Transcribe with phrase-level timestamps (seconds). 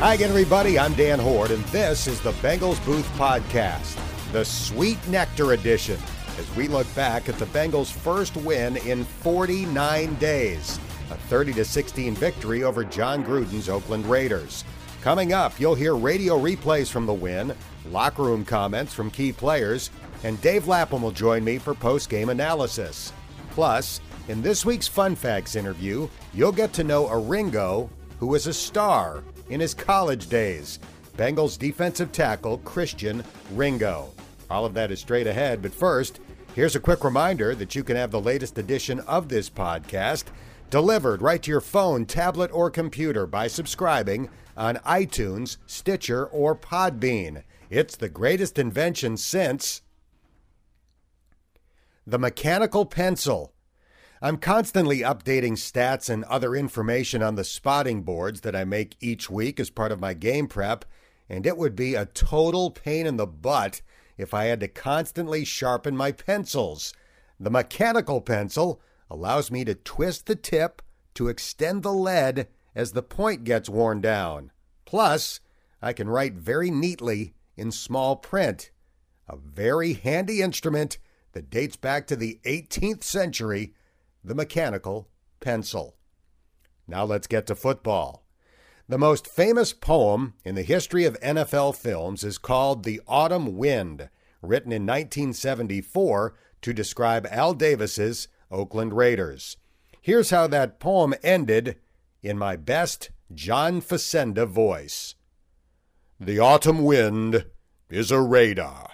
[0.00, 0.78] Hi again, everybody.
[0.78, 3.98] I'm Dan Hoard, and this is the Bengals Booth Podcast,
[4.30, 5.98] the Sweet Nectar Edition,
[6.38, 10.78] as we look back at the Bengals' first win in 49 days,
[11.10, 14.64] a 30 16 victory over Jon Gruden's Oakland Raiders.
[15.02, 17.52] Coming up, you'll hear radio replays from the win,
[17.86, 19.90] locker room comments from key players,
[20.22, 23.12] and Dave Lapham will join me for post-game analysis.
[23.50, 24.00] Plus,
[24.30, 27.90] in this week's Fun Facts interview, you'll get to know a Ringo
[28.20, 30.78] who was a star in his college days.
[31.16, 34.08] Bengals defensive tackle Christian Ringo.
[34.48, 36.20] All of that is straight ahead, but first,
[36.54, 40.26] here's a quick reminder that you can have the latest edition of this podcast
[40.70, 47.42] delivered right to your phone, tablet, or computer by subscribing on iTunes, Stitcher, or Podbean.
[47.68, 49.82] It's the greatest invention since
[52.06, 53.52] the mechanical pencil.
[54.22, 59.30] I'm constantly updating stats and other information on the spotting boards that I make each
[59.30, 60.84] week as part of my game prep,
[61.30, 63.80] and it would be a total pain in the butt
[64.18, 66.92] if I had to constantly sharpen my pencils.
[67.38, 70.82] The mechanical pencil allows me to twist the tip
[71.14, 74.52] to extend the lead as the point gets worn down.
[74.84, 75.40] Plus,
[75.80, 78.70] I can write very neatly in small print.
[79.26, 80.98] A very handy instrument
[81.32, 83.72] that dates back to the 18th century
[84.24, 85.08] the mechanical
[85.40, 85.96] pencil.
[86.86, 88.24] Now let's get to football.
[88.88, 94.08] The most famous poem in the history of NFL films is called The Autumn Wind,
[94.42, 99.56] written in 1974 to describe Al Davis's Oakland Raiders.
[100.00, 101.76] Here's how that poem ended
[102.22, 105.14] in my best John Facenda voice.
[106.18, 107.46] The autumn wind
[107.88, 108.86] is a raider,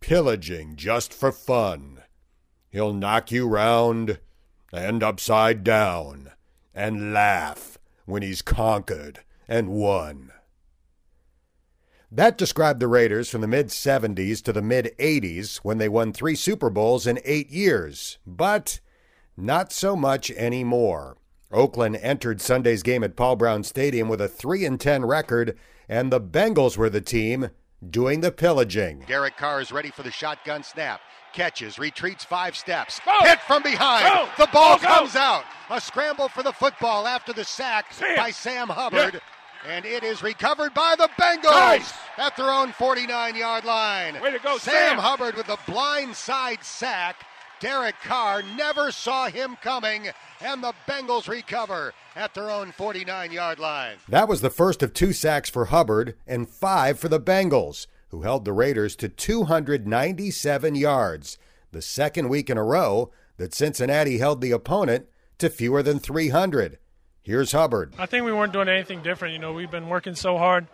[0.00, 2.02] pillaging just for fun.
[2.70, 4.20] He'll knock you round
[4.72, 6.32] and upside down
[6.74, 10.30] and laugh when he's conquered and won.
[12.10, 16.12] That described the Raiders from the mid 70s to the mid 80s when they won
[16.12, 18.80] three Super Bowls in eight years, but
[19.36, 21.18] not so much anymore.
[21.50, 25.58] Oakland entered Sunday's game at Paul Brown Stadium with a 3 10 record,
[25.88, 27.50] and the Bengals were the team
[27.88, 29.04] doing the pillaging.
[29.06, 31.00] Derek Carr is ready for the shotgun snap
[31.32, 33.12] catches, retreats five steps, go.
[33.22, 34.04] hit from behind.
[34.04, 34.28] Go.
[34.44, 35.44] The ball go, comes out.
[35.70, 38.16] A scramble for the football after the sack Sam.
[38.16, 39.14] by Sam Hubbard.
[39.14, 39.20] Yeah.
[39.66, 41.92] And it is recovered by the Bengals nice.
[42.16, 44.20] at their own 49 yard line.
[44.20, 47.26] Way to go, Sam, Sam Hubbard with the blind side sack.
[47.60, 50.10] Derek Carr never saw him coming,
[50.40, 53.96] and the Bengals recover at their own 49 yard line.
[54.08, 58.22] That was the first of two sacks for Hubbard and five for the Bengals who
[58.22, 61.38] held the Raiders to 297 yards,
[61.72, 65.06] the second week in a row that Cincinnati held the opponent
[65.38, 66.78] to fewer than 300.
[67.22, 67.94] Here's Hubbard.
[67.98, 69.34] I think we weren't doing anything different.
[69.34, 70.66] You know, we've been working so hard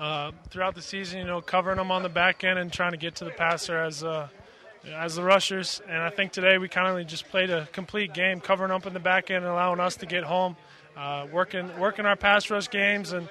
[0.00, 2.96] uh, throughout the season, you know, covering them on the back end and trying to
[2.96, 4.28] get to the passer as uh,
[4.92, 5.80] as the rushers.
[5.88, 8.94] And I think today we kind of just played a complete game, covering up in
[8.94, 10.56] the back end and allowing us to get home,
[10.96, 13.28] uh, working working our pass rush games and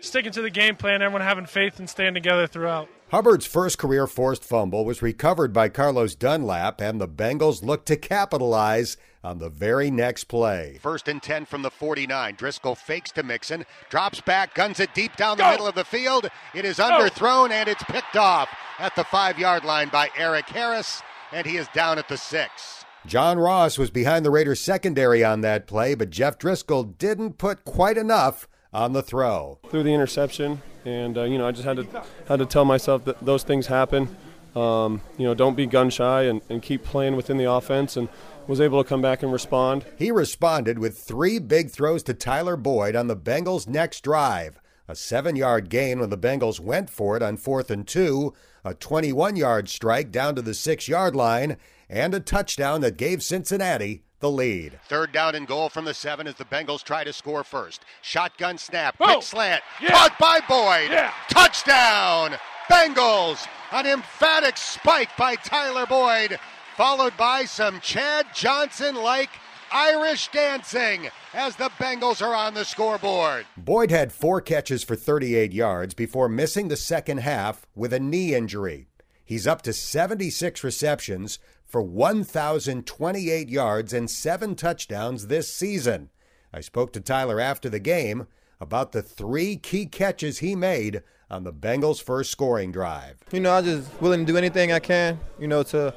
[0.00, 1.02] sticking to the game plan.
[1.02, 2.88] Everyone having faith and staying together throughout.
[3.12, 7.96] Hubbard's first career forced fumble was recovered by Carlos Dunlap, and the Bengals looked to
[7.98, 10.78] capitalize on the very next play.
[10.80, 12.36] First and 10 from the 49.
[12.36, 15.50] Driskel fakes to Mixon, drops back, guns it deep down the Go.
[15.50, 16.30] middle of the field.
[16.54, 21.02] It is underthrown, and it's picked off at the five yard line by Erik Harris,
[21.32, 22.86] and he is down at the six.
[23.04, 27.66] John Ross was behind the Raiders' secondary on that play, but Jeff Driskel didn't put
[27.66, 29.58] quite enough on the throw.
[29.68, 33.04] Through the interception, and uh, you know I just had to had to tell myself
[33.04, 34.16] that those things happen.
[34.54, 38.08] Um, you know, don't be gun shy and, and keep playing within the offense, and
[38.46, 39.84] was able to come back and respond.
[39.96, 44.58] He responded with three big throws to Tyler Boyd on the Bengals' next drive.
[44.88, 48.34] A seven yard gain when the Bengals went for it on fourth and two,
[48.64, 51.56] a 21 yard strike down to the six yard line,
[51.88, 54.80] and a touchdown that gave Cincinnati the lead.
[54.88, 57.82] Third down and goal from the seven as the Bengals try to score first.
[58.00, 59.90] Shotgun snap, quick slant, yeah.
[59.90, 60.90] caught by Boyd.
[60.90, 61.12] Yeah.
[61.28, 62.38] Touchdown,
[62.70, 63.46] Bengals!
[63.72, 66.38] An emphatic spike by Tyler Boyd,
[66.76, 69.30] followed by some Chad Johnson like
[69.72, 73.46] Irish dancing as the Bengals are on the scoreboard.
[73.56, 78.34] Boyd had four catches for 38 yards before missing the second half with a knee
[78.34, 78.86] injury.
[79.24, 81.38] He's up to 76 receptions
[81.72, 86.10] for 1,028 yards and seven touchdowns this season.
[86.52, 88.26] I spoke to Tyler after the game
[88.60, 93.16] about the three key catches he made on the Bengals' first scoring drive.
[93.32, 95.94] You know, I'm just willing to do anything I can, you know, to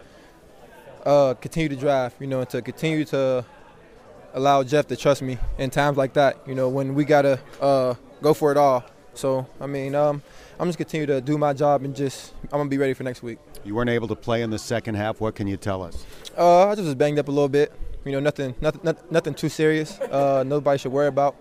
[1.05, 3.43] uh, continue to drive, you know, and to continue to
[4.33, 6.37] allow Jeff to trust me in times like that.
[6.47, 8.85] You know, when we gotta uh, go for it all.
[9.13, 10.23] So I mean, um,
[10.59, 13.21] I'm just continue to do my job and just I'm gonna be ready for next
[13.23, 13.39] week.
[13.63, 15.19] You weren't able to play in the second half.
[15.19, 16.05] What can you tell us?
[16.37, 17.73] Uh, I just was banged up a little bit.
[18.05, 19.99] You know, nothing, nothing, nothing too serious.
[19.99, 21.35] Uh, nobody should worry about.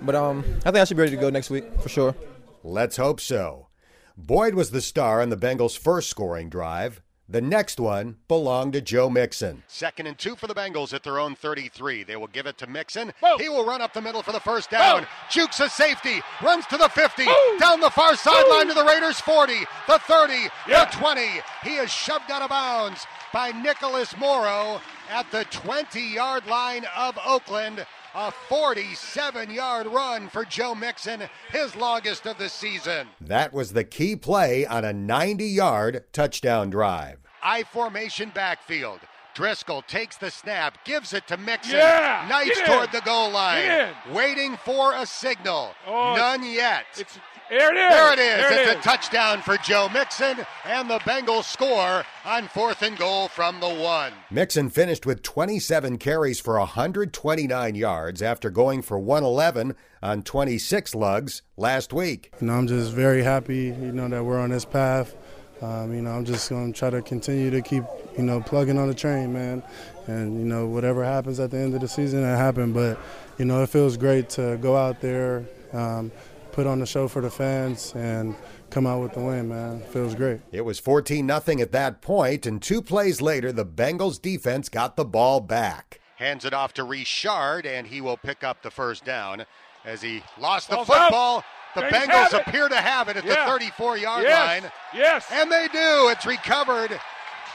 [0.00, 2.14] But um, I think I should be ready to go next week for sure.
[2.62, 3.68] Let's hope so.
[4.16, 7.02] Boyd was the star on the Bengals' first scoring drive.
[7.26, 9.62] The next one belonged to Joe Mixon.
[9.66, 12.04] Second and two for the Bengals at their own 33.
[12.04, 13.14] They will give it to Mixon.
[13.20, 13.38] Whoa.
[13.38, 15.02] He will run up the middle for the first down.
[15.02, 15.08] Whoa.
[15.30, 17.58] Jukes a safety, runs to the 50, Whoa.
[17.58, 19.54] down the far sideline to the Raiders 40,
[19.88, 20.34] the 30,
[20.68, 20.84] yeah.
[20.84, 21.22] the 20.
[21.62, 27.18] He is shoved out of bounds by Nicholas Morrow at the 20 yard line of
[27.24, 27.86] Oakland.
[28.16, 33.08] A 47 yard run for Joe Mixon, his longest of the season.
[33.20, 37.18] That was the key play on a 90 yard touchdown drive.
[37.42, 39.00] I formation backfield.
[39.34, 41.76] Driskel takes the snap, gives it to Mixon.
[41.76, 43.90] Yeah, Knights toward the goal line.
[44.12, 45.70] Waiting for a signal.
[45.86, 46.84] Oh, None yet.
[46.98, 47.18] It's
[47.50, 47.90] there it is.
[47.90, 48.36] There it is.
[48.40, 48.80] There it's it is.
[48.80, 53.68] a touchdown for Joe Mixon, and the Bengals score on fourth and goal from the
[53.68, 54.12] one.
[54.30, 61.42] Mixon finished with 27 carries for 129 yards after going for 111 on 26 lugs
[61.58, 62.32] last week.
[62.40, 65.14] You know, I'm just very happy, you know, that we're on this path.
[65.60, 67.84] Um, you know, I'm just going to try to continue to keep,
[68.16, 69.62] you know, plugging on the train, man.
[70.06, 72.74] And, you know, whatever happens at the end of the season, it happened.
[72.74, 72.98] But,
[73.38, 76.12] you know, it feels great to go out there, um,
[76.52, 78.36] put on the show for the fans and
[78.70, 79.80] come out with the win, man.
[79.80, 80.40] Feels great.
[80.52, 84.96] It was 14 nothing at that point, and two plays later, the Bengals defense got
[84.96, 86.00] the ball back.
[86.16, 89.44] Hands it off to Richard, and he will pick up the first down
[89.84, 91.38] as he lost the Ball's football.
[91.38, 91.44] Up.
[91.74, 93.46] The Bengals appear to have it at yeah.
[93.46, 94.62] the 34 yard yes.
[94.62, 94.72] line.
[94.94, 95.26] Yes.
[95.32, 96.08] And they do.
[96.08, 97.00] It's recovered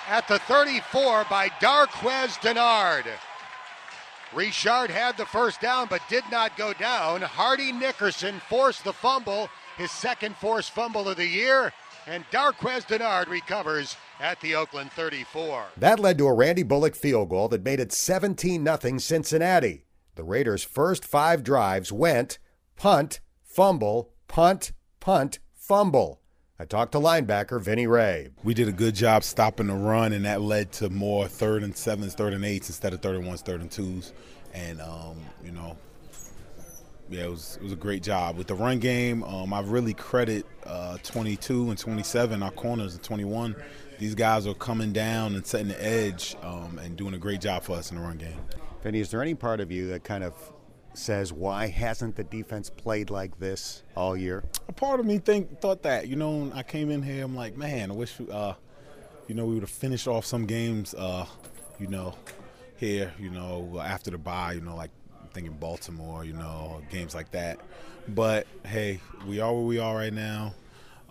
[0.09, 3.05] at the 34 by Darqueze Dennard.
[4.33, 7.21] Richard had the first down but did not go down.
[7.21, 11.71] Hardy Nickerson forced the fumble, his second forced fumble of the year,
[12.07, 15.65] and Darqueze Dennard recovers at the Oakland 34.
[15.77, 19.85] That led to a Randy Bullock field goal that made it 17 0 Cincinnati.
[20.15, 22.39] The Raiders' first five drives went
[22.75, 26.19] punt, fumble, punt, punt, fumble.
[26.61, 28.27] I talked to linebacker Vinny Rey.
[28.43, 31.75] We did a good job stopping the run, and that led to more third and
[31.75, 34.11] sevens, third and eights instead of third and ones, third and twos.
[34.53, 35.77] And um, you know,
[37.09, 39.23] yeah, it was it was a great job with the run game.
[39.23, 43.55] Um, I really credit uh, 22 and 27, our corners, and 21.
[43.97, 47.63] These guys are coming down and setting the edge um, and doing a great job
[47.63, 48.39] for us in the run game.
[48.83, 50.33] Vinny, is there any part of you that kind of
[50.93, 54.43] says why hasn't the defense played like this all year?
[54.67, 56.07] A part of me think thought that.
[56.07, 58.53] You know, I came in here, I'm like, man, I wish, uh,
[59.27, 61.25] you know, we would have finished off some games, uh,
[61.79, 62.15] you know,
[62.77, 64.91] here, you know, after the bye, you know, like
[65.33, 67.59] thinking Baltimore, you know, games like that.
[68.07, 70.53] But hey, we are where we are right now,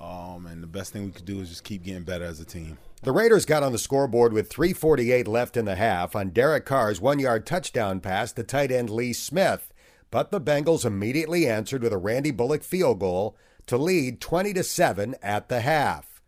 [0.00, 2.44] um, and the best thing we could do is just keep getting better as a
[2.44, 2.78] team.
[3.00, 7.00] The Raiders got on the scoreboard with 3.48 left in the half on Derek Carr's
[7.00, 9.72] one yard touchdown pass to tight end Lee Smith,
[10.10, 13.36] but the Bengals immediately answered with a Randy Bullock field goal
[13.66, 16.20] to lead 20 to 7 at the half.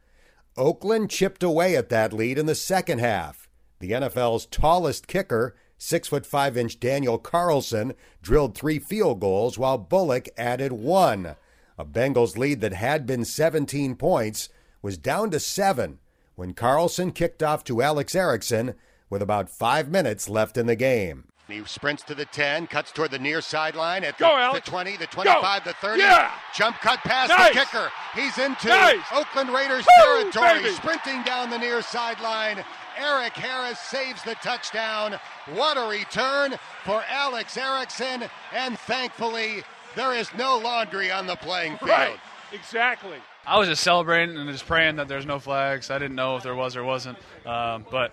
[0.56, 3.48] Oakland chipped away at that lead in the second half.
[3.80, 9.76] The NFL's tallest kicker, 6 foot 5 inch Daniel Carlson, drilled three field goals while
[9.76, 11.34] Bullock added one.
[11.76, 14.50] A Bengals lead that had been 17 points
[14.82, 15.98] was down to 7
[16.40, 18.74] when Carlson kicked off to Alex Erickson
[19.10, 21.24] with about five minutes left in the game.
[21.46, 24.96] He sprints to the 10, cuts toward the near sideline at the, Go, the 20,
[24.96, 25.70] the 25, Go.
[25.70, 26.00] the 30.
[26.00, 26.30] Yeah.
[26.54, 27.52] Jump cut past nice.
[27.52, 27.90] the kicker.
[28.14, 29.04] He's into nice.
[29.12, 30.74] Oakland Raiders Woo, territory, baby.
[30.76, 32.64] sprinting down the near sideline.
[32.96, 35.16] Erik Harris saves the touchdown.
[35.52, 36.54] What a return
[36.86, 38.24] for Alex Erickson.
[38.54, 39.62] And thankfully,
[39.94, 41.90] there is no laundry on the playing field.
[41.90, 42.18] Right.
[42.50, 43.18] Exactly.
[43.46, 45.90] I was just celebrating and just praying that there's no flags.
[45.90, 48.12] I didn't know if there was or wasn't, um, but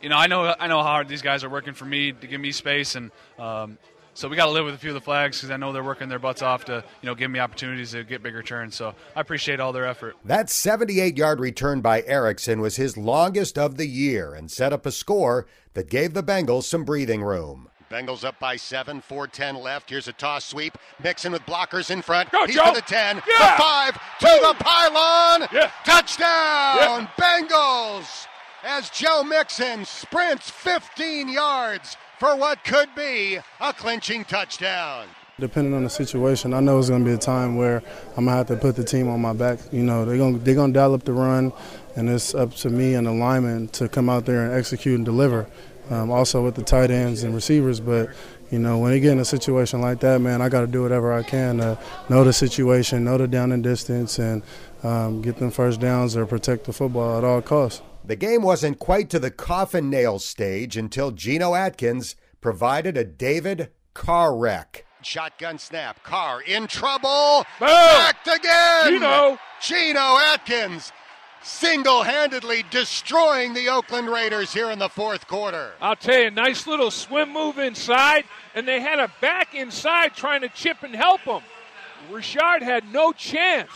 [0.00, 2.26] you know, I know I know how hard these guys are working for me to
[2.26, 3.78] give me space, and um,
[4.14, 5.84] so we got to live with a few of the flags because I know they're
[5.84, 8.76] working their butts off to you know give me opportunities to get bigger turns.
[8.76, 10.16] So I appreciate all their effort.
[10.24, 14.92] That 78-yard return by Erickson was his longest of the year and set up a
[14.92, 17.67] score that gave the Bengals some breathing room.
[17.90, 19.88] Bengals up by seven, 4-10 left.
[19.88, 20.76] Here's a toss sweep.
[21.02, 22.30] Mixon with blockers in front.
[22.30, 22.66] Go, He's Joe.
[22.66, 23.56] to the 10, Yeah.
[23.56, 25.48] the 5, to the pylon.
[25.52, 25.70] Yeah.
[25.84, 28.26] Touchdown, Bengals!
[28.64, 35.06] As Joe Mixon sprints 15 yards for what could be a clinching touchdown.
[35.40, 37.76] Depending on the situation, I know it's going to be a time where
[38.16, 39.60] I'm going to have to put the team on my back.
[39.70, 41.52] You know, they're going to they're going to dial up the run,
[41.94, 45.04] and it's up to me and the lineman to come out there and execute and
[45.04, 45.46] deliver.
[45.90, 48.10] Um, also with the tight ends and receivers, but
[48.50, 50.82] you know, when you get in a situation like that, man, I got to do
[50.82, 51.78] whatever I can to
[52.08, 54.42] know the situation, know the down and distance, and
[54.82, 57.82] um, get them first downs or protect the football at all costs.
[58.04, 63.70] The game wasn't quite to the coffin nail stage until Geno Atkins provided a David
[63.92, 64.86] Carr wreck.
[65.02, 66.02] Shotgun snap.
[66.02, 67.44] Carr in trouble.
[67.58, 67.68] Boom.
[67.68, 68.92] Backed again.
[68.92, 69.38] Geno.
[69.60, 70.92] Geno Atkins
[71.42, 75.72] single handedly destroying the Oakland Raiders here in the fourth quarter.
[75.80, 80.42] I'll tell you, nice little swim move inside, and they had a back inside trying
[80.42, 81.42] to chip and help him.
[82.10, 83.70] Richard had no chance.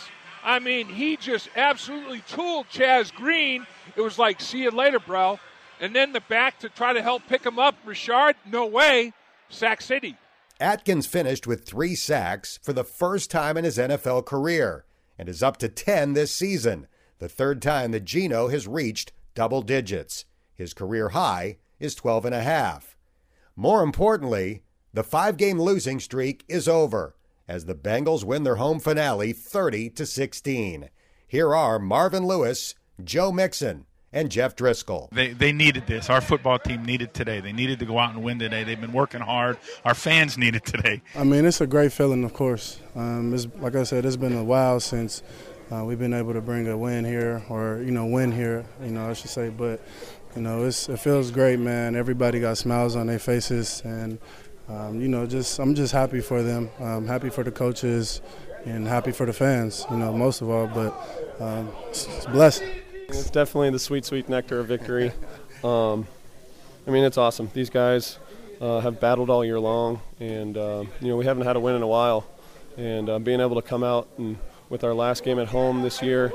[0.45, 3.67] I mean, he just absolutely tooled Chaz Green.
[3.97, 5.39] It was like, see you later, bro.
[5.81, 7.77] And then the back to try to help pick him up.
[7.85, 9.13] Richard, no way.
[9.49, 10.17] Sack City.
[10.61, 14.85] Atkins finished with three sacks for the first time in his NFL career
[15.19, 16.87] and is up to 10 this season,
[17.23, 20.25] the third time that Geno has reached double digits.
[20.57, 22.97] His career high is 12 and a half.
[23.55, 27.15] More importantly, the five-game losing streak is over
[27.47, 30.91] as the Bengals win their home finale 30 to 16.
[31.29, 32.75] Here are Marvin Lewis,
[33.05, 35.09] Joe Mixon, and Jeff Driskel.
[35.11, 36.11] They, they needed this.
[36.11, 37.41] Our football team needed today.
[37.41, 38.65] They needed to go out and win today.
[38.65, 39.59] They've been working hard.
[39.85, 41.03] Our fans need it today.
[41.15, 42.81] I mean, it's a great feeling, of course.
[42.97, 45.23] Um, it's, like I said, it's been a while since
[45.73, 48.65] uh, we've been able to bring a win here, or you know, win here.
[48.83, 49.49] You know, I should say.
[49.49, 49.81] But
[50.37, 51.97] you know, it feels great, man.
[51.97, 54.19] Everybody got smiles on their faces, and
[54.69, 56.69] um, you know, just I'm just happy for them.
[56.79, 58.21] I'm happy for the coaches,
[58.67, 59.87] and happy for the fans.
[59.91, 60.67] You know, most of all.
[60.67, 60.93] But
[61.41, 62.63] um, it's, it's blessed.
[63.09, 65.13] It's definitely the sweet, sweet nectar of victory.
[65.65, 66.07] Um,
[66.87, 67.51] I mean, it's awesome.
[67.55, 68.19] These guys
[68.61, 71.77] uh, have battled all year long, and uh, you know we haven't had a win
[71.77, 72.27] in a while.
[72.77, 74.39] And uh, being able to come out and
[74.73, 76.33] with our last game at home this year,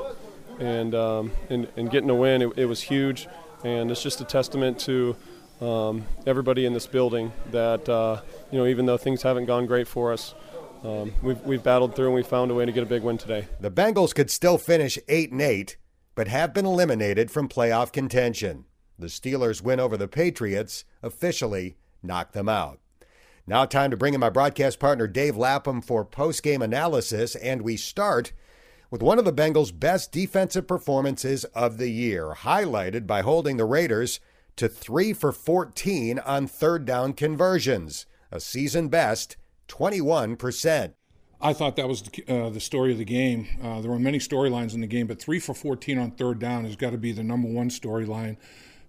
[0.60, 3.26] and um, and, and, getting a win, it, it, was huge.
[3.64, 5.16] And it's just a testament to
[5.60, 8.20] um, everybody in this building that uh,
[8.52, 10.34] you know even though things haven't gone great for us.
[10.84, 13.18] Um, we've, we've battled through and we found a way to get a big win
[13.18, 13.48] today.
[13.58, 15.76] The Bengals could still finish 8 and 8
[16.14, 18.64] but have been eliminated from playoff contention.
[18.96, 22.78] The Steelers' win over the Patriots officially knocked them out.
[23.48, 27.62] Now, time to bring in my broadcast partner Dave Lapham for post game analysis, and
[27.62, 28.32] we start
[28.90, 33.64] with one of the Bengals' best defensive performances of the year, highlighted by holding the
[33.64, 34.20] Raiders
[34.56, 39.38] to 3 for 14 on third down conversions, a season best
[39.68, 40.92] 21%.
[41.40, 43.48] I thought that was the, uh, the story of the game.
[43.64, 46.66] Uh, there were many storylines in the game, but three for 14 on third down
[46.66, 48.36] has got to be the number one storyline.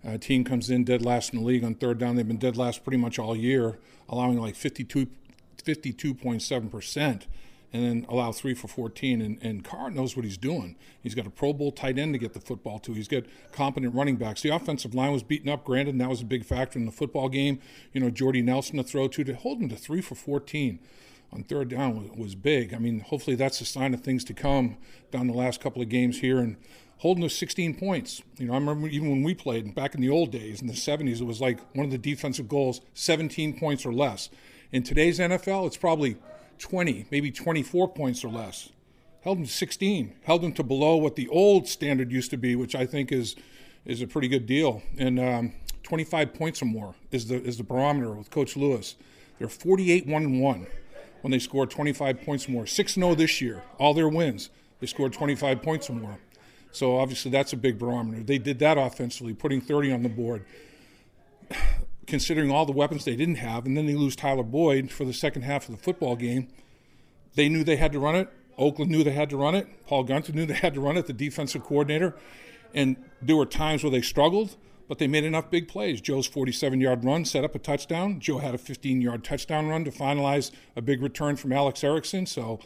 [0.08, 2.16] Uh, team comes in dead last in the league on third down.
[2.16, 5.08] They've been dead last pretty much all year, allowing like 52,
[5.58, 7.26] 52.7%,
[7.72, 9.22] and then allow three for 14.
[9.22, 10.78] And, and Carr knows what he's doing.
[11.02, 12.94] He's got a Pro Bowl tight end to get the football to.
[12.94, 14.42] He's got competent running backs.
[14.42, 16.92] The offensive line was beaten up, granted, and that was a big factor in the
[16.92, 17.60] football game.
[17.92, 19.24] You know, Jordy Nelson to throw to.
[19.24, 20.80] To hold him to three for 14
[21.32, 22.74] on third down was, was big.
[22.74, 24.78] I mean, hopefully that's a sign of things to come
[25.12, 26.56] down the last couple of games here and
[27.00, 28.22] holding those 16 points.
[28.38, 30.74] You know, I remember even when we played back in the old days in the
[30.74, 34.30] 70s, it was like one of the defensive goals 17 points or less.
[34.72, 36.18] In today's NFL, it's probably
[36.60, 38.70] 20, maybe 24 points or less.
[39.22, 42.56] Held them to 16, held them to below what the old standard used to be,
[42.56, 43.36] which I think is
[43.86, 44.84] is a pretty good deal.
[44.98, 45.54] And um,
[45.84, 48.96] 25 points or more is the is the barometer with Coach Lewis.
[49.38, 50.68] They're 48 1 and 1
[51.22, 52.68] when they scored 25 points or more.
[52.68, 56.20] 6 0 this year, all their wins, they scored 25 points or more.
[56.72, 58.24] So obviously that's a big barometer.
[58.24, 60.46] They did that offensively, putting 30 on the board,
[62.08, 65.14] considering all the weapons they didn't have, and then they lose Tyler Boyd for the
[65.14, 66.48] second half of the football game.
[67.36, 68.30] They knew they had to run it.
[68.58, 69.68] Oakland knew they had to run it.
[69.88, 72.16] Paul Guenther knew they had to run it, the defensive coordinator.
[72.74, 74.56] And there were times where they struggled
[74.90, 76.02] but they made enough big plays.
[76.02, 78.20] Joe's 47 yard run set up a touchdown.
[78.20, 82.26] Joe had a 15 yard touchdown run to finalize a big return from Alex Erickson.
[82.26, 82.60] So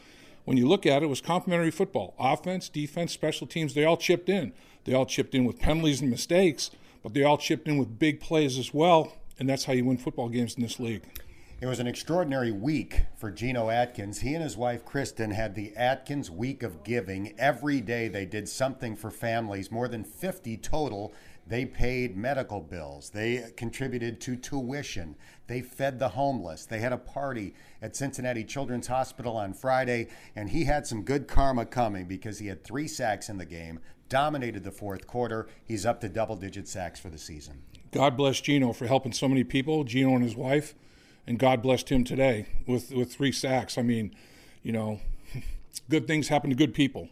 [0.45, 3.73] when you look at it, it was complementary football offense, defense, special teams.
[3.73, 4.53] They all chipped in.
[4.85, 6.71] They all chipped in with penalties and mistakes,
[7.01, 9.13] but they all chipped in with big plays as well.
[9.39, 11.03] And that's how you win football games in this league.
[11.61, 14.19] It was an extraordinary week for Geno Atkins.
[14.19, 17.33] He and his wife Kristen had the Atkins Week of Giving.
[17.39, 21.13] Every day they did something for families, more than 50 total
[21.45, 23.09] they paid medical bills.
[23.09, 25.15] They contributed to tuition.
[25.47, 26.65] They fed the homeless.
[26.65, 31.27] They had a party at Cincinnati Children's Hospital on Friday, and he had some good
[31.27, 35.47] karma coming because he had three sacks in the game, dominated the fourth quarter.
[35.65, 37.61] He's up to double digit sacks for the season.
[37.91, 40.73] God bless Geno for helping so many people, Geno and his wife,
[41.27, 43.77] and God blessed him today with, with three sacks.
[43.77, 44.15] I mean,
[44.63, 45.01] you know,
[45.89, 47.09] good things happen to good people.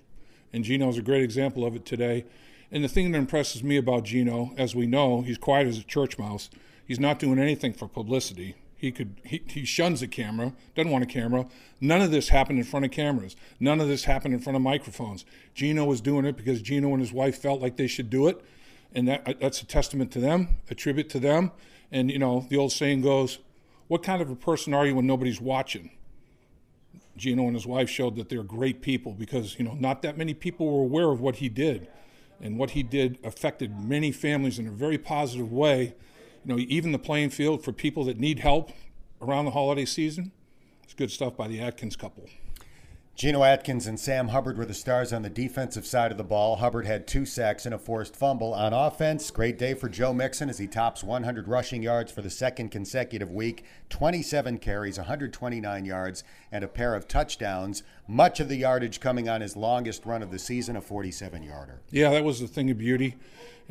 [0.53, 2.25] And Geno's a great example of it today.
[2.71, 5.83] And the thing that impresses me about Geno, as we know, he's quiet as a
[5.83, 6.49] church mouse.
[6.85, 8.55] He's not doing anything for publicity.
[8.81, 11.45] He could he, he shuns a camera, doesn't want a camera.
[11.79, 13.35] None of this happened in front of cameras.
[13.59, 15.23] None of this happened in front of microphones.
[15.53, 18.43] Geno was doing it because Geno and his wife felt like they should do it,
[18.91, 21.51] and that uh, that's a testament to them, a tribute to them.
[21.91, 23.37] And you know, the old saying goes,
[23.87, 25.91] "What kind of a person are you when nobody's watching?"
[27.17, 30.33] Geno and his wife showed that they're great people because you know not that many
[30.33, 31.87] people were aware of what he did,
[32.41, 35.95] and what he did affected many families in a very positive way.
[36.43, 38.71] You know, even the playing field for people that need help
[39.21, 40.31] around the holiday season.
[40.83, 42.27] It's good stuff by the Atkins couple.
[43.13, 46.55] Geno Atkins and Sam Hubbard were the stars on the defensive side of the ball.
[46.55, 48.53] Hubbard had two sacks and a forced fumble.
[48.53, 52.29] On offense, great day for Joe Mixon as he tops 100 rushing yards for the
[52.29, 57.83] second consecutive week, 27 carries, 129 yards, and a pair of touchdowns.
[58.07, 61.81] Much of the yardage coming on his longest run of the season, a 47 yarder.
[61.91, 63.17] Yeah, that was the thing of beauty.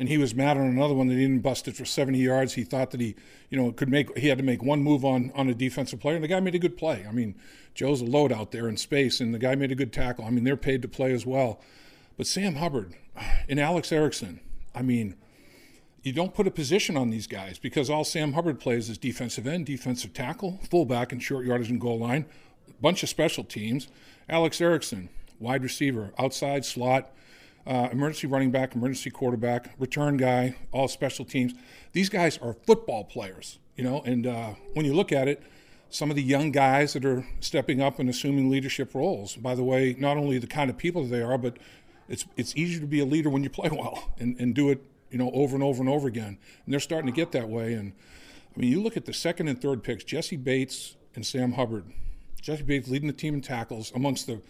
[0.01, 2.55] And he was mad on another one that he didn't bust it for 70 yards.
[2.55, 3.15] He thought that he,
[3.51, 4.17] you know, could make.
[4.17, 6.55] He had to make one move on on a defensive player, and the guy made
[6.55, 7.05] a good play.
[7.07, 7.35] I mean,
[7.75, 10.25] Joe's a load out there in space, and the guy made a good tackle.
[10.25, 11.61] I mean, they're paid to play as well.
[12.17, 12.95] But Sam Hubbard
[13.47, 14.39] and Alex Erickson,
[14.73, 15.17] I mean,
[16.01, 19.45] you don't put a position on these guys because all Sam Hubbard plays is defensive
[19.45, 22.25] end, defensive tackle, fullback, and short yardage and goal line.
[22.81, 23.87] Bunch of special teams.
[24.27, 27.11] Alex Erickson, wide receiver, outside slot
[27.65, 31.53] uh, emergency running back, emergency quarterback, return guy, all special teams.
[31.93, 34.01] These guys are football players, you know.
[34.05, 35.43] And uh, when you look at it,
[35.89, 39.35] some of the young guys that are stepping up and assuming leadership roles.
[39.35, 41.57] By the way, not only the kind of people that they are, but
[42.07, 44.81] it's it's easier to be a leader when you play well and, and do it,
[45.11, 46.37] you know, over and over and over again.
[46.65, 47.73] And they're starting to get that way.
[47.73, 47.93] And
[48.55, 51.85] I mean, you look at the second and third picks, Jessie Bates and Sam Hubbard.
[52.41, 54.41] Jessie Bates leading the team in tackles amongst the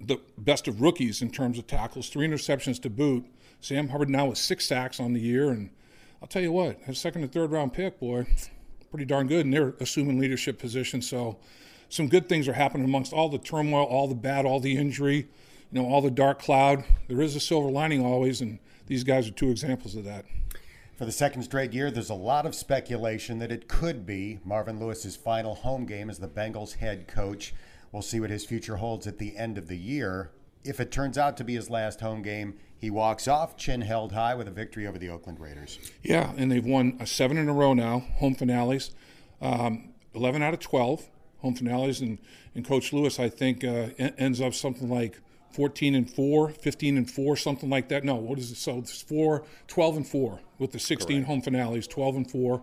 [0.00, 3.26] the best of rookies in terms of tackles, three interceptions to boot.
[3.60, 5.70] Sam Hubbard now with six sacks on the year, and
[6.20, 8.26] I'll tell you what, his second and third round pick, boy,
[8.90, 11.08] pretty darn good, and they're assuming leadership positions.
[11.08, 11.38] So,
[11.88, 15.28] some good things are happening amongst all the turmoil, all the bad, all the injury,
[15.70, 16.84] you know, all the dark cloud.
[17.08, 20.24] There is a silver lining always, and these guys are two examples of that.
[20.96, 24.78] For the second straight year, there's a lot of speculation that it could be Marvin
[24.78, 27.54] Lewis's final home game as the Bengals head coach.
[27.92, 30.30] We'll see what his future holds at the end of the year.
[30.64, 34.12] If it turns out to be his last home game, he walks off chin held
[34.12, 35.78] high with a victory over the Oakland Raiders.
[36.02, 38.92] Yeah, and they've won a seven in a row now, home finales,
[39.40, 42.00] um, 11 out of 12 home finales.
[42.00, 42.18] And,
[42.54, 45.20] and Coach Lewis, I think, uh, ends up something like
[45.52, 48.04] 14 and 4, 15 and 4, something like that.
[48.04, 48.56] No, what is it?
[48.56, 51.26] So it's 4, 12 and 4 with the 16 Correct.
[51.26, 52.62] home finales, 12 and 4.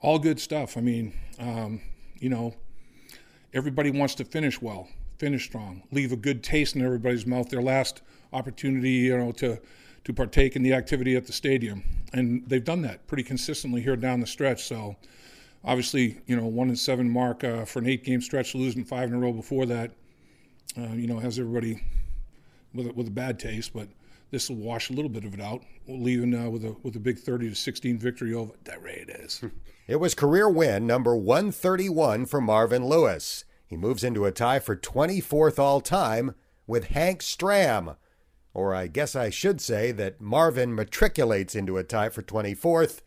[0.00, 0.76] All good stuff.
[0.76, 1.80] I mean, um,
[2.18, 2.54] you know,
[3.52, 4.88] everybody wants to finish well,
[5.18, 7.48] finish strong, leave a good taste in everybody's mouth.
[7.48, 9.60] Their last opportunity, you know, to
[10.04, 13.94] to partake in the activity at the stadium, and they've done that pretty consistently here
[13.94, 14.64] down the stretch.
[14.64, 14.96] So,
[15.64, 19.14] obviously, you know, one and seven mark uh, for an eight-game stretch, losing five in
[19.14, 19.92] a row before that,
[20.76, 21.80] uh, you know, has everybody
[22.74, 23.88] with a, with a bad taste, but.
[24.32, 27.00] This will wash a little bit of it out, leaving uh, with a with a
[27.00, 29.44] big 30 to 16 victory over the Raiders.
[29.88, 33.44] It was career win number 131 for Marvin Lewis.
[33.66, 36.36] He moves into a tie for 24th all time
[36.68, 37.96] with Hank Stram.
[38.54, 43.00] Or I guess I should say that Marvin matriculates into a tie for 24th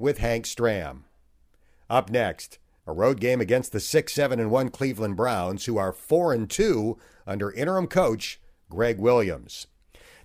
[0.00, 1.04] with Hank Stram.
[1.88, 5.92] Up next, a road game against the 6 7 and 1 Cleveland Browns, who are
[5.92, 9.68] 4 and 2 under interim coach Gregg Williams.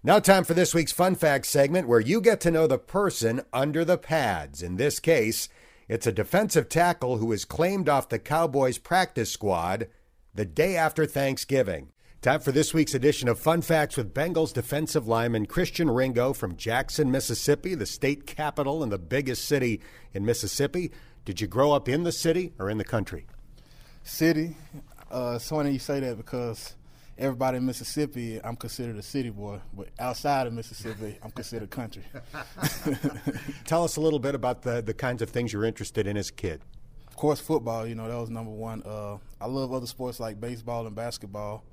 [0.06, 3.41] Now, time for this week's Fun Facts segment where you get to know the person
[3.52, 4.62] under the pads.
[4.62, 5.50] In this case,
[5.88, 9.88] it's a defensive tackle who was claimed off the Cowboys practice squad
[10.32, 11.89] the day after Thanksgiving.
[12.22, 16.56] Time for this week's edition of Fun Facts with Bengals defensive lineman Christian Ringo from
[16.56, 19.82] Jackson, Mississippi, the state capital and the biggest city
[20.13, 20.91] in Mississippi.
[21.26, 23.26] Did you grow up in the city or in the country?
[24.04, 24.56] City.
[25.12, 26.76] Uh, it's funny you say that because
[27.17, 32.04] everybody in Mississippi, I'm considered a city boy, but outside of Mississippi, I'm considered country.
[33.65, 36.30] Tell us a little bit about the, the kinds of things you're interested in as
[36.30, 36.62] a kid.
[37.08, 38.84] Of course, football, you know, that was number one.
[38.84, 41.63] Uh, I love other sports like baseball and basketball.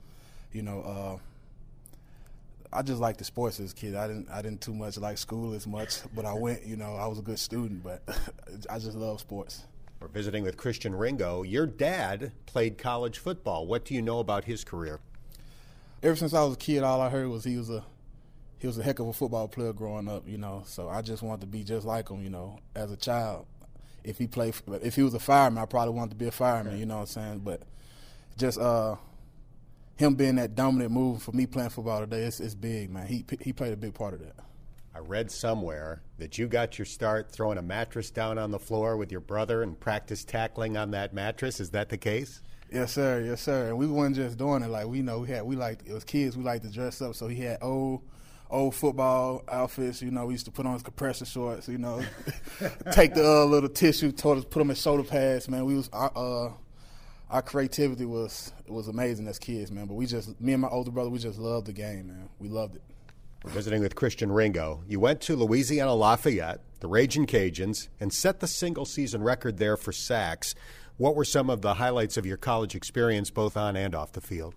[0.53, 1.19] You know, uh,
[2.73, 3.97] I just like the sports as a kid.
[3.97, 6.95] I didn't I didn't too much like school as much, but I went, you know,
[6.95, 8.03] I was a good student, but
[8.71, 9.65] I just love sports.
[10.01, 11.43] We're visiting with Christian Ringo.
[11.43, 13.67] Your dad played college football.
[13.67, 15.01] What do you know about his career?
[16.03, 17.85] Ever since I was a kid, all I heard was he was a
[18.59, 20.63] he was a heck of a football player growing up, you know.
[20.67, 23.47] So I just wanted to be just like him, you know, as a child.
[24.05, 26.79] If he played, if he was a fireman, I probably wanted to be a fireman,
[26.79, 27.39] you know what I'm saying?
[27.41, 27.63] But
[28.37, 28.97] just uh,
[29.97, 33.07] him being that dominant move for me playing football today, it's, it's big, man.
[33.07, 34.37] He he played a big part of that.
[34.95, 38.97] I read somewhere that you got your start throwing a mattress down on the floor
[38.97, 41.61] with your brother and practice tackling on that mattress.
[41.61, 42.43] Is that the case?
[42.73, 43.21] Yes, sir.
[43.21, 43.69] Yes, sir.
[43.69, 45.43] And we weren't just doing it like we know we had.
[45.43, 46.37] We like it was kids.
[46.37, 47.15] We like to dress up.
[47.15, 48.01] So he had old,
[48.51, 50.01] old football outfits.
[50.01, 51.69] You know, we used to put on his compression shorts.
[51.69, 52.03] You know,
[52.93, 55.49] take the uh, little tissue, told us put them in shoulder pads.
[55.49, 56.53] Man, we was our, uh,
[57.29, 59.87] our creativity was was amazing as kids, man.
[59.87, 62.31] But we just me and my older brother, we just loved the game, man.
[62.39, 62.83] We loved it.
[63.45, 64.83] We're visiting with Christian Ringo.
[64.87, 69.77] You went to Louisiana Lafayette, the Raging Cajuns, and set the single season record there
[69.77, 70.55] for sacks.
[71.03, 74.21] What were some of the highlights of your college experience, both on and off the
[74.21, 74.55] field?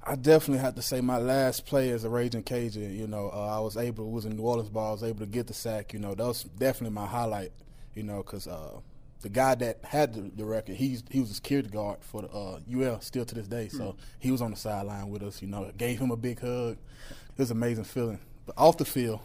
[0.00, 2.96] I definitely have to say my last play as a Raging Cajun.
[2.96, 5.18] You know, uh, I was able, it was in New Orleans Bowl, I was able
[5.18, 5.92] to get the sack.
[5.92, 7.50] You know, that was definitely my highlight.
[7.96, 8.78] You know, because uh,
[9.22, 12.28] the guy that had the, the, record, he's he was a security guard for the
[12.28, 13.66] uh, UL still to this day.
[13.66, 13.96] So mm.
[14.20, 15.42] he was on the sideline with us.
[15.42, 16.76] You know, gave him a big hug.
[17.10, 18.20] It was an amazing feeling.
[18.46, 19.18] But off the field,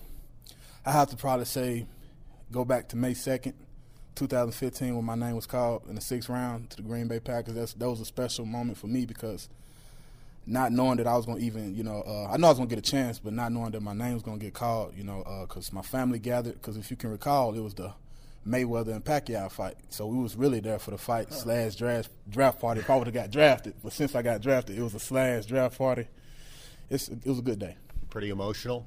[0.88, 1.86] I have to probably say,
[2.51, 3.54] go back to May second,
[4.15, 7.56] 2015, when my name was called in the sixth round to the Green Bay Packers.
[7.56, 9.50] That's, that was a special moment for me because
[10.45, 12.58] not knowing that I was going to even, you know, uh, I know I was
[12.58, 14.54] going to get a chance, but not knowing that my name was going to get
[14.54, 16.54] called, you know, because uh, my family gathered.
[16.54, 17.93] Because if you can recall, it was the
[18.47, 21.36] Mayweather and Pacquiao fight, so we was really there for the fight huh.
[21.36, 22.82] slash draft draft party.
[22.82, 25.45] If I would have got drafted, but since I got drafted, it was a slash
[25.45, 26.08] draft party.
[26.89, 27.76] It's it was a good day
[28.12, 28.86] pretty emotional?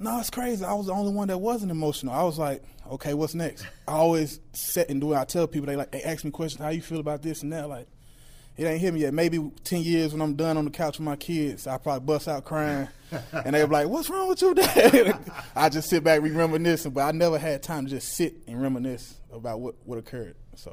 [0.00, 0.64] No, it's crazy.
[0.64, 2.14] I was the only one that wasn't emotional.
[2.14, 3.66] I was like, okay, what's next?
[3.86, 5.18] I always sit and do it.
[5.18, 7.52] I tell people they like they ask me questions, how you feel about this and
[7.52, 7.68] that.
[7.68, 7.86] Like,
[8.56, 9.12] it ain't hit me yet.
[9.12, 12.28] Maybe ten years when I'm done on the couch with my kids, I probably bust
[12.28, 12.88] out crying,
[13.32, 15.20] and they be like, "What's wrong with you, Dad?"
[15.54, 19.16] I just sit back, reminiscing, but I never had time to just sit and reminisce
[19.30, 20.34] about what what occurred.
[20.56, 20.72] So.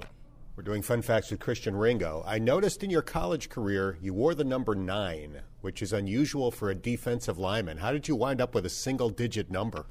[0.58, 2.24] We're doing fun facts with Christian Ringo.
[2.26, 6.72] I noticed in your college career you wore the number nine, which is unusual for
[6.72, 7.78] a defensive lineman.
[7.78, 9.86] How did you wind up with a single digit number?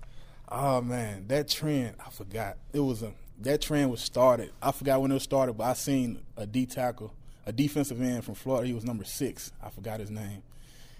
[0.48, 2.56] Oh man, that trend I forgot.
[2.72, 4.50] It was a that trend was started.
[4.60, 7.14] I forgot when it was started, but I seen a D tackle,
[7.46, 8.66] a defensive end from Florida.
[8.66, 9.52] He was number six.
[9.62, 10.42] I forgot his name.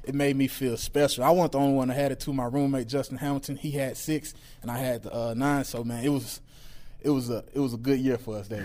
[0.05, 1.25] It made me feel special.
[1.25, 3.97] I wasn't the only one that had it To My roommate Justin Hamilton, he had
[3.97, 5.65] six, and I had the uh, nine.
[5.65, 6.41] So man, it was
[7.01, 8.65] it was a it was a good year for us that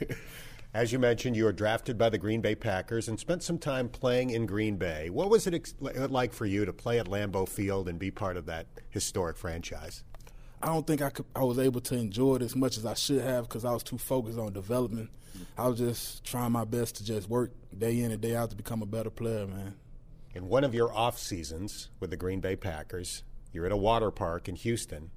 [0.00, 0.18] year.
[0.74, 3.88] As you mentioned, you were drafted by the Green Bay Packers and spent some time
[3.88, 5.08] playing in Green Bay.
[5.08, 8.36] What was it ex- like for you to play at Lambeau Field and be part
[8.36, 10.04] of that historic franchise?
[10.62, 11.24] I don't think I could.
[11.34, 13.82] I was able to enjoy it as much as I should have because I was
[13.82, 15.10] too focused on development.
[15.56, 18.56] I was just trying my best to just work day in and day out to
[18.56, 19.74] become a better player, man.
[20.34, 24.10] In one of your off seasons with the Green Bay Packers, you're at a water
[24.10, 25.10] park in Houston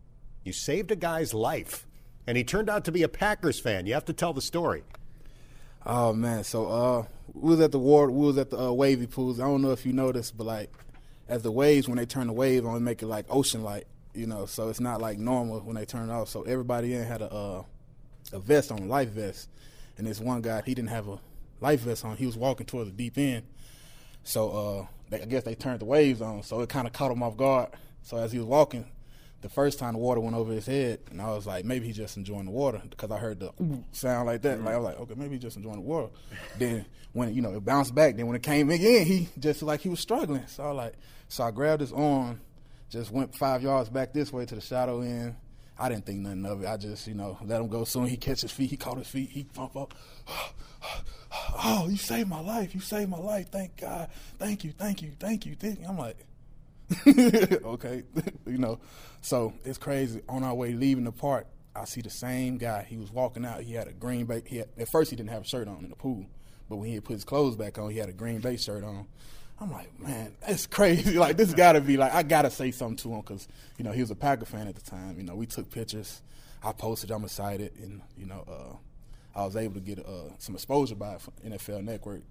[0.43, 1.85] you saved a guy's life,
[2.25, 3.85] and he turned out to be a Packers fan.
[3.85, 4.83] You have to tell the story.
[5.85, 9.07] Oh man, so uh, we was at the ward, we was at the uh, wavy
[9.07, 9.39] pools.
[9.39, 10.71] I don't know if you noticed, but like
[11.27, 14.27] as the waves when they turn the wave on, make it like ocean light, you
[14.27, 14.45] know.
[14.45, 16.29] So it's not like normal when they turn it off.
[16.29, 17.63] So everybody in had a uh,
[18.33, 19.49] a vest on, life vest,
[19.97, 21.19] and this one guy he didn't have a
[21.59, 22.17] life vest on.
[22.17, 23.43] He was walking towards the deep end,
[24.23, 27.11] so uh, they, I guess they turned the waves on, so it kind of caught
[27.11, 27.69] him off guard.
[28.03, 28.85] So as he was walking,
[29.41, 31.97] the first time the water went over his head, and I was like, maybe he's
[31.97, 33.51] just enjoying the water because I heard the
[33.91, 34.57] sound like that.
[34.57, 34.65] Mm-hmm.
[34.65, 36.09] Like I was like, okay, maybe he's just enjoying the water.
[36.57, 39.81] then when you know it bounced back, then when it came again, he just like
[39.81, 40.45] he was struggling.
[40.47, 40.93] So I like,
[41.27, 42.41] so I grabbed his arm,
[42.89, 45.35] just went five yards back this way to the shadow end.
[45.79, 46.67] I didn't think nothing of it.
[46.67, 47.83] I just, you know, let him go.
[47.85, 48.69] Soon he catch his feet.
[48.69, 49.29] He caught his feet.
[49.31, 49.93] He pump up.
[51.63, 52.75] Oh, you saved my life.
[52.75, 53.49] You saved my life.
[53.51, 54.09] Thank God.
[54.37, 54.73] Thank you.
[54.77, 55.13] Thank you.
[55.17, 55.55] Thank you.
[55.55, 55.85] Thank you.
[55.87, 56.17] I'm like,
[57.07, 58.03] okay,
[58.45, 58.79] you know.
[59.21, 60.21] So it's crazy.
[60.27, 62.85] On our way leaving the park, I see the same guy.
[62.87, 63.61] He was walking out.
[63.61, 64.43] He had a green bay.
[64.45, 66.25] He had, at first he didn't have a shirt on in the pool,
[66.69, 69.07] but when he put his clothes back on, he had a green bay shirt on.
[69.59, 71.17] I'm like, man, that's crazy.
[71.17, 73.91] like this got to be like I gotta say something to him because you know
[73.91, 75.17] he was a Packer fan at the time.
[75.17, 76.21] You know, we took pictures.
[76.63, 77.11] I posted.
[77.11, 81.17] I'm excited, and you know, uh, I was able to get uh, some exposure by
[81.45, 82.21] NFL Network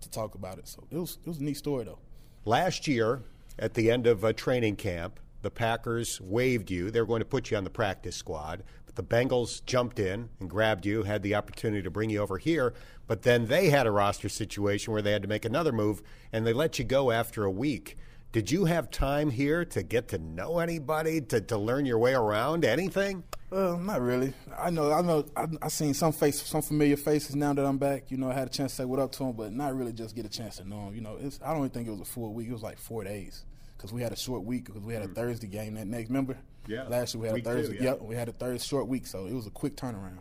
[0.00, 0.66] to talk about it.
[0.68, 1.98] So it was it was a neat story though.
[2.44, 3.22] Last year,
[3.58, 6.90] at the end of a training camp, the Packers waived you.
[6.90, 10.28] They were going to put you on the practice squad, but the Bengals jumped in
[10.40, 12.74] and grabbed you, had the opportunity to bring you over here.
[13.06, 16.46] But then they had a roster situation where they had to make another move, and
[16.46, 17.96] they let you go after a week.
[18.30, 22.12] Did you have time here to get to know anybody, to, to learn your way
[22.12, 23.24] around anything?
[23.48, 24.34] Well, not really.
[24.58, 27.78] I know, I know, I, I seen some face, some familiar faces now that I'm
[27.78, 28.10] back.
[28.10, 29.94] You know, I had a chance to say what up to them, but not really
[29.94, 30.94] just get a chance to know them.
[30.94, 32.48] You know, it's, I don't even think it was a full week.
[32.48, 33.46] It was like four days
[33.78, 35.14] because we had a short week because we had a mm.
[35.14, 36.10] Thursday game that next.
[36.10, 36.36] Remember?
[36.66, 36.82] Yeah.
[36.82, 37.78] Last year we had week a Thursday.
[37.78, 37.90] Two, yeah.
[37.92, 40.18] Yep, we had a Thursday short week, so it was a quick turnaround.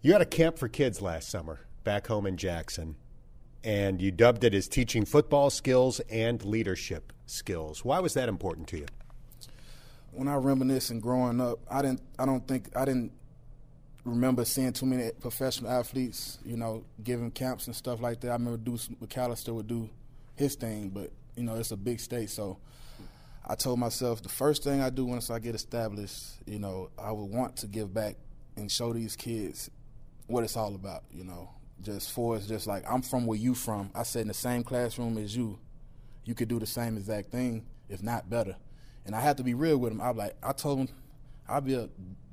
[0.00, 2.96] You had a camp for kids last summer back home in Jackson,
[3.64, 7.84] and you dubbed it as teaching football skills and leadership skills.
[7.84, 8.86] Why was that important to you?
[10.12, 12.02] when I reminisce and growing up, I didn't.
[12.18, 13.12] I don't think I didn't
[14.04, 18.28] remember seeing too many professional athletes, you know, giving camps and stuff like that.
[18.28, 19.88] I remember Deuce McAllister would do
[20.36, 22.58] his thing, but you know, it's a big state, so
[23.46, 27.10] I told myself the first thing I do once I get established, you know, I
[27.10, 28.16] would want to give back
[28.56, 29.70] and show these kids
[30.26, 31.48] what it's all about, you know.
[31.82, 33.90] Just for it's just like I'm from where you from.
[33.94, 35.58] I sat in the same classroom as you.
[36.24, 38.56] You could do the same exact thing, if not better.
[39.04, 40.00] And I had to be real with them.
[40.00, 40.88] I was like I told them
[41.48, 41.88] I'd be a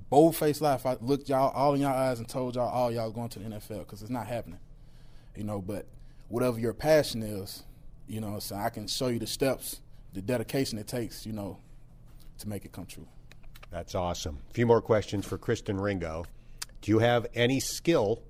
[0.10, 2.92] bold faced lie if I looked y'all all in y'all eyes and told y'all all
[2.92, 4.60] y'all going to the NFL because it's not happening.
[5.36, 5.88] You know, but
[6.28, 7.64] whatever your passion is,
[8.08, 9.82] you know, so I can show you the steps,
[10.14, 11.60] the dedication it takes, you know,
[12.40, 13.08] to make it come true.
[13.72, 14.40] That's awesome.
[14.50, 16.26] A few more questions for Christian Ringo.
[16.82, 18.24] Do you have any skill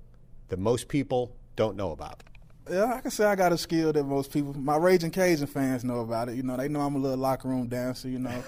[0.50, 2.22] that most people don't know about?
[2.70, 5.82] Yeah, I can say I got a skill that most people, my Raging Cajun fans
[5.82, 6.36] know about it.
[6.36, 8.44] You know, they know I'm a little locker room dancer, you know.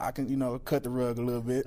[0.00, 1.64] I can, you know, cut the rug a little bit.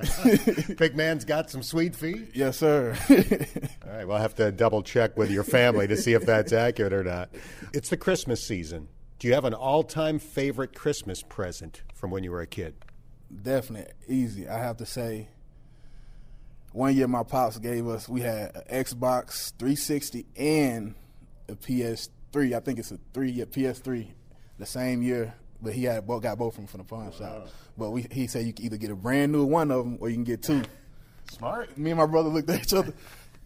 [0.77, 2.31] Big man's got some sweet feet.
[2.33, 2.97] Yes, sir.
[3.09, 6.91] All right, we'll have to double check with your family to see if that's accurate
[6.91, 7.29] or not.
[7.71, 8.89] It's the Christmas season.
[9.19, 12.75] Do you have an all-time favorite Christmas present from when you were a kid?
[13.41, 14.49] Definitely easy.
[14.49, 15.29] I have to say,
[16.75, 18.09] one year my pops gave us.
[18.09, 20.95] We had an Xbox 360 and
[21.47, 22.53] a PS3.
[22.53, 24.07] I think it's a three year PS3.
[24.57, 27.49] The same year but he had both got both of them from the pawn shop.
[27.77, 30.09] But we, he said you can either get a brand new one of them or
[30.09, 30.63] you can get two.
[31.31, 31.75] Smart.
[31.77, 32.93] Me and my brother looked at each other.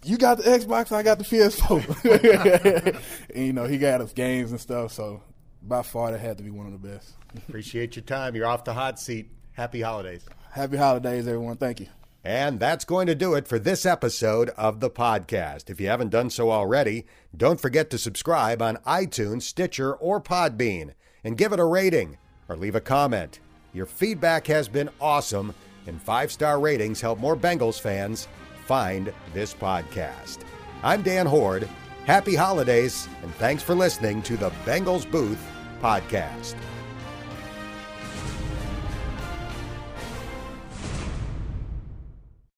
[0.04, 3.00] You got the Xbox, I got the PS4.
[3.36, 4.92] and you know he got us games and stuff.
[4.92, 5.24] So
[5.62, 7.14] by far that had to be one of the best.
[7.48, 8.36] Appreciate your time.
[8.36, 9.30] You're off the hot seat.
[9.54, 10.26] Happy holidays.
[10.52, 11.58] Happy holidays, everyone.
[11.58, 11.88] Thank you.
[12.24, 15.70] And that's going to do it for this episode of the podcast.
[15.70, 17.06] If you haven't done so already,
[17.36, 22.18] don't forget to subscribe on iTunes, Stitcher, or Podbean and give it a rating
[22.50, 23.40] or leave a comment.
[23.74, 25.54] Your feedback has been awesome,
[25.88, 28.28] and five star ratings help more Bengals fans
[28.66, 30.40] find this podcast.
[30.84, 31.70] I'm Dan Hoard.
[32.06, 35.40] Happy holidays, and thanks for listening to the Bengals Booth
[35.82, 36.56] podcast.